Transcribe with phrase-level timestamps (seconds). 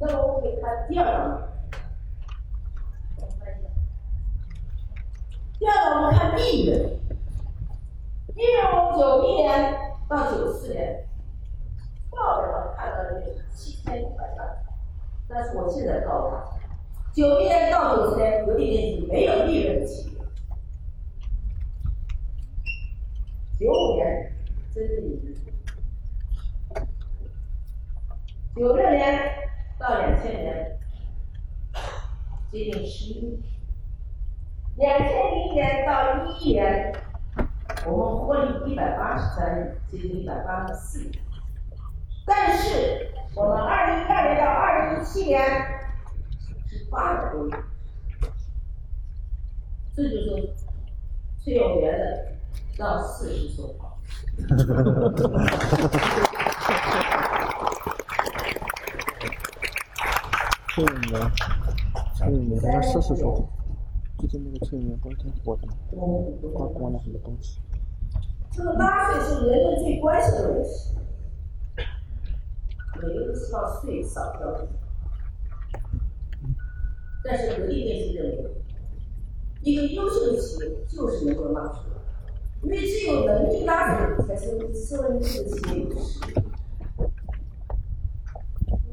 [0.00, 1.48] 那么我们可以看第二个。
[5.58, 6.78] 第二个，我们看利润。
[8.36, 9.74] 利润，我们九一年
[10.08, 11.04] 到九四年，
[12.10, 14.64] 报表上看到的是七千一百万，
[15.28, 16.50] 但是我现在告诉大家，
[17.12, 20.18] 九一年到九四年，格力电器没有利润的企业。
[23.58, 24.32] 九五年
[24.72, 25.36] 真正盈利，
[28.54, 29.47] 九六年
[29.78, 30.78] 到两千年
[32.50, 33.40] 接近十一。
[34.76, 36.92] 两千零年到一一年，
[37.86, 41.12] 我们获利一百八十三亿，接近一百八十四亿。
[42.26, 45.40] 但是我们二零一二年到二零一七年
[46.66, 47.50] 是八百多亿，
[49.94, 50.52] 这就是
[51.42, 52.32] 崔永元的
[52.76, 53.74] 让四十说。
[60.78, 61.30] 崔永元，
[62.14, 63.44] 崔永元让事实说。
[64.16, 65.72] 最近那个催眠不是挺火的吗？
[66.54, 66.98] 挂光了。
[67.00, 67.58] 很多东西。
[68.52, 70.94] 这个纳税是人们最关心的问题，
[72.94, 74.68] 每个人都希望税少交点。
[77.24, 78.50] 但是格力电器认为，
[79.62, 81.90] 一个优秀的企业就是能够纳税，
[82.62, 86.34] 因为只有能力纳税，才是社会主义的企业有实力。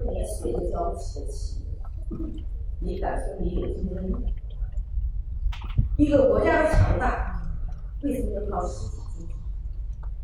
[0.10, 1.65] 连税都交不起的企业，
[2.80, 4.34] 你敢说你有竞争力？
[5.98, 7.42] 一个国家的强大，
[8.04, 9.34] 为什么要靠实体经济？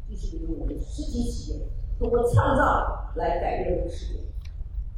[0.09, 1.59] 就是因为我们实体企业
[1.97, 4.19] 通过创造来改变这个世界，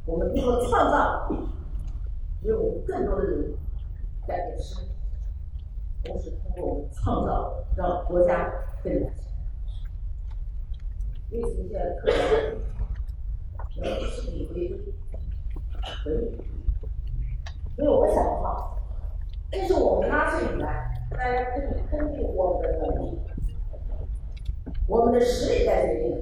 [0.04, 1.28] 我们通过创造，
[2.42, 3.54] 让我们更多的人
[4.26, 4.88] 改变生活，
[6.04, 9.14] 同时通过我们创造让国家更加强
[11.30, 11.78] 为什么现在
[13.76, 14.78] 要是理归规？
[16.02, 16.14] 可以，
[17.78, 18.70] 因为我想的话。
[19.50, 23.20] 这是我们纳税以来，大家可以肯定我们的能力，
[24.88, 26.20] 我们的实力在决定。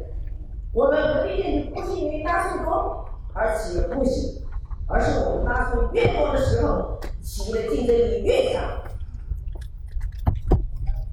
[0.72, 3.04] 我们不一定不是因为纳税多
[3.34, 4.42] 而企业不行，
[4.86, 8.62] 而是我们纳税越多的时候，企业竞争力越强。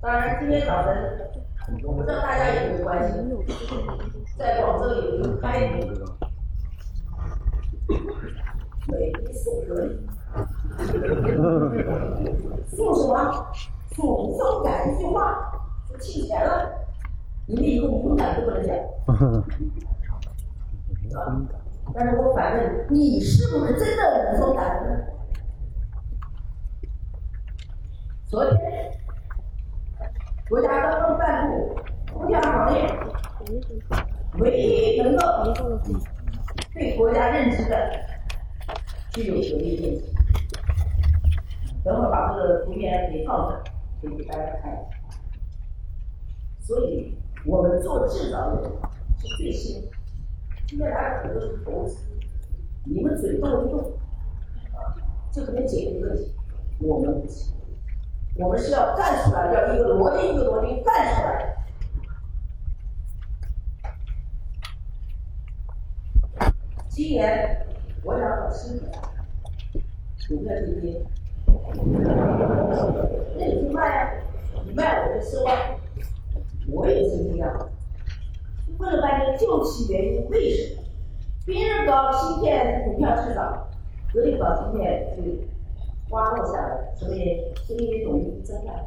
[0.01, 1.29] 当然，今天早晨，
[1.85, 3.29] 我不知道大家有没有关心，
[4.37, 5.93] 在广州有一个开明，
[8.87, 9.99] 美的送人。
[12.67, 13.51] 送什么？
[13.91, 15.51] 送送感一句话，
[15.89, 16.71] 就进钱了，
[17.49, 18.75] 你们以后无感都不能讲。
[21.95, 25.07] 但是我反问你，你是不是真的能说感恩？
[28.27, 28.91] 昨天，
[30.47, 31.75] 国家刚刚颁布
[32.13, 32.87] 空调行业
[34.37, 35.51] 唯一能够
[36.71, 37.91] 对国家认知的，
[39.09, 40.13] 具有格力电器。
[41.83, 43.59] 等会把这个图片给放上，
[44.03, 44.81] 可以给大家看一下。
[46.59, 48.69] 所以，我们做制造业
[49.17, 49.81] 是最先。
[50.67, 51.97] 今天来的很多是投资，
[52.85, 53.79] 你们嘴动一动，
[54.73, 54.93] 啊，
[55.31, 56.35] 就可能解决问题。
[56.79, 57.55] 我们不行，
[58.35, 61.55] 我们是要干出来，要一个逻辑一个逻辑干出来。
[66.89, 67.65] 今年
[68.03, 68.91] 我想搞新的，
[70.27, 71.01] 股票跌跌。
[73.37, 74.11] 那你就卖啊，
[74.65, 75.51] 你卖我就收啊，
[76.71, 77.51] 我也是这样。
[78.77, 80.81] 问了半天，究其原因，为什么？
[81.45, 83.67] 别人搞芯片股票市场，
[84.13, 85.23] 格力搞芯片就
[86.09, 88.75] 花落下来，所以所以容易增长。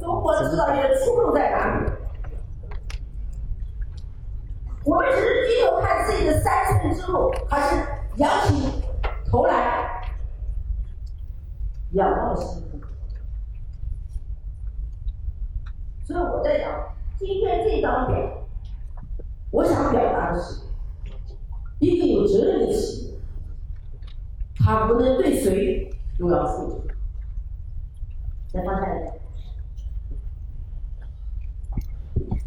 [0.00, 1.86] 中国制造业的出路在哪里？
[4.84, 7.76] 我们是低头看自己的三寸之路，还是
[8.16, 8.82] 仰起
[9.30, 10.02] 头来
[11.92, 12.80] 仰望星空？
[16.04, 18.46] 所以我在讲今天这张表，
[19.50, 20.62] 我想表达的是，
[21.78, 23.18] 一个有责任的企业，
[24.56, 26.94] 他不能对谁都要负责。
[28.48, 29.18] 再放下来，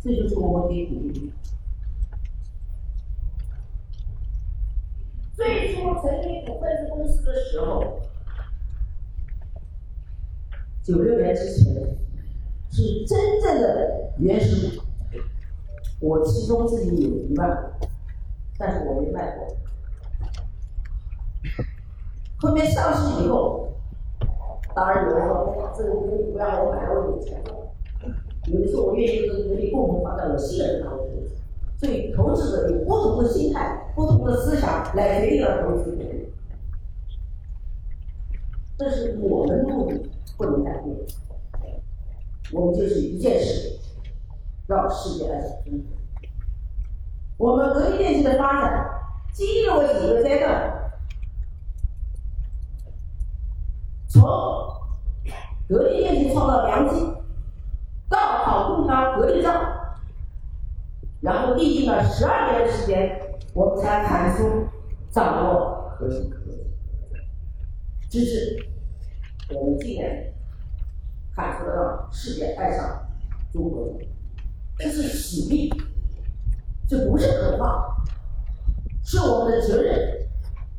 [0.01, 1.31] 这就是我们给鼓励。
[5.39, 8.01] 最初成立股份制公司的时候，
[10.83, 11.73] 九六年之前
[12.69, 14.83] 是真正的原始股，
[16.01, 17.71] 我其中自己有一万，
[18.57, 19.47] 但是我没卖过。
[22.41, 23.69] 后面上市以后，
[24.75, 27.41] 当然有人说：“这个股不让我买，我有钱。”
[28.47, 31.31] 有的说我愿意跟格力共同发展，我信任他，我投资。
[31.77, 34.58] 所以投资者有不同的心态、不同的思想
[34.95, 36.33] 来决定了投资决定。
[38.77, 40.95] 这是我们的目的不能改变，
[42.53, 43.77] 我们就是一件事，
[44.67, 45.83] 让世界来走正。
[47.37, 48.89] 我们格力电器的发展
[49.33, 50.91] 经历了几个阶段，
[54.07, 54.23] 从
[55.67, 57.05] 格力电器创造良机，
[58.09, 59.51] 到考空调格力罩，
[61.21, 63.28] 然后历经了十二年的时间，
[63.59, 64.69] 我们才谈出
[65.09, 66.63] 掌握核心科技，
[68.09, 68.65] 直至
[69.53, 70.33] 我们今年
[71.35, 73.05] 喊出了让世界爱上
[73.51, 73.99] 中国，
[74.77, 75.69] 这是使命。
[76.87, 78.01] 这不是口号，
[79.03, 80.25] 是我们的责任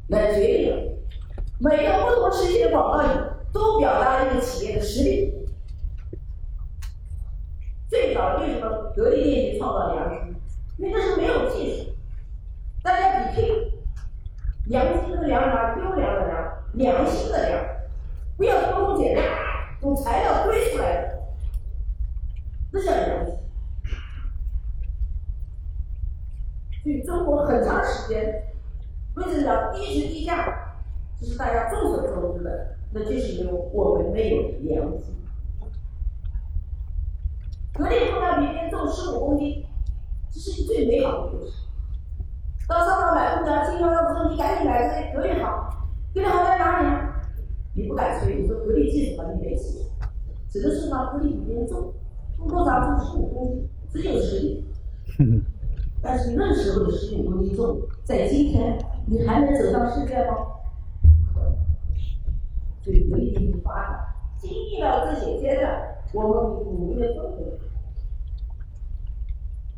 [0.08, 0.98] 来决定的。
[1.58, 3.08] 每个不同时期的广告语
[3.52, 5.46] 都表达了一个企业的实力。
[7.90, 10.34] 最早为什么格力电器创造良机？
[10.78, 11.90] 因为那时候没有技术，
[12.82, 13.46] 大家比拼
[14.66, 15.76] 良机的良啥？
[15.78, 17.64] 优良的良，心的良，
[18.36, 19.22] 不要偷工减料，
[19.82, 21.18] 用材料堆出来的，
[22.72, 23.34] 那叫良心。
[26.82, 28.44] 所以中国很长时间
[29.14, 30.56] 为什么叫低质低价？
[31.20, 35.14] 这是大家众所周知的，那就是因为我们没有良心。
[37.74, 39.66] 格力空调明天重十五公斤，
[40.30, 41.52] 这是最美好的故事。
[42.66, 45.79] 到商场买空调，经销商说你赶紧买这格力好，
[46.12, 46.88] 格力好在哪里？
[47.74, 49.84] 你不敢吹，你说格力技术，你没技术，
[50.48, 51.92] 只能说嘛，格力比别重，
[52.36, 52.80] 重多少？
[52.80, 54.64] 重十五公斤，只有实力。
[56.02, 58.76] 但是那时候的十五公斤重，在今天
[59.06, 60.36] 你还能走上世界吗？
[62.82, 64.00] 所以格力经济发展
[64.40, 66.32] 经历了这些阶段，我们
[66.64, 67.58] 努力的奋斗。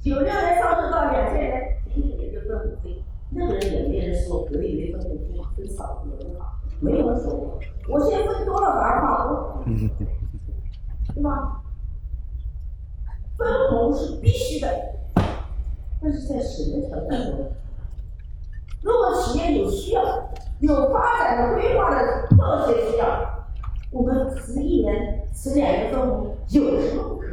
[0.00, 3.81] 九六年上市到两千年，仅仅也就分五倍，那个人也
[4.32, 7.58] 没人说格力没分红，分少的很好，没有人说我。
[7.88, 9.64] 我现在分多了反而怕多，
[11.14, 11.62] 对 吧？
[13.36, 14.68] 分红是必须的。
[16.00, 17.32] 但是在什么条件下？
[18.82, 20.02] 如果企业有需要、
[20.60, 23.46] 有发展的规划的特别需要，
[23.90, 27.26] 我们十一年、十两年分红有什么不可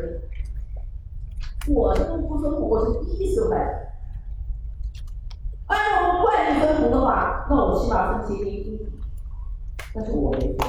[1.67, 1.73] 以？
[1.73, 3.71] 我这个不分红，我是第一受害者。
[5.67, 8.79] 按照我们惯例分红的话，那我起码分结金，
[9.93, 10.65] 但是我没做。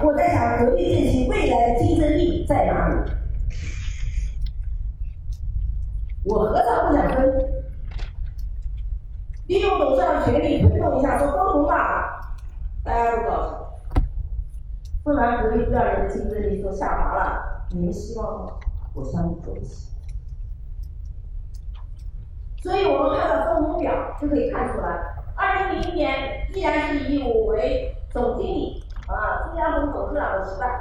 [0.00, 3.10] 我在想，格力电器未来的竞争力在哪里？
[6.24, 7.34] 我何尝不想分？
[9.48, 12.36] 利用董事长权力推动一下，说分红吧，
[12.84, 14.02] 大家都高兴。
[15.04, 18.52] 分完格力第二年的竞争力都下滑了，你们希望吗？
[18.98, 19.88] 我相信不起。
[22.60, 24.88] 所以我们看到分红表就可以看出来，
[25.36, 28.84] 二零零一年依然是以我为总经理。
[29.06, 30.80] 啊，中央红董事长的时代，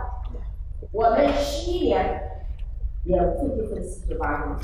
[0.91, 2.41] 我们十一年
[3.05, 4.57] 也最多分四十八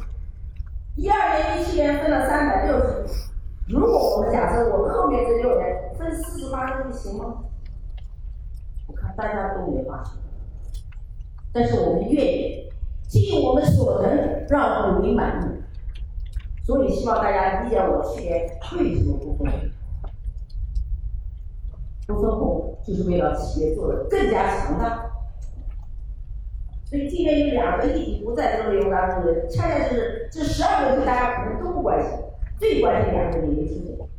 [0.98, 3.72] 亿，一二年、一七年分了三百六十亿。
[3.72, 7.46] 如果我们假设我们后面这六年分四十八亿行吗？
[8.86, 10.16] 我看大家都没发现，
[11.54, 12.63] 但是我们愿意
[13.14, 19.60] 尽我们所能让股民满意，所以希望大家理解我去年为什么不分红。
[22.08, 25.12] 不分红就是为了企业做的更加强大，
[26.86, 32.10] 所以今天有两个议题不在这个内容当中，恰恰是这十二个题大家可能都不关心，
[32.58, 34.10] 最关心两个，你没听懂。